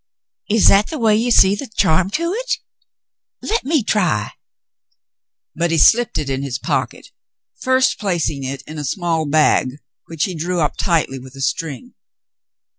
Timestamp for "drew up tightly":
10.33-11.19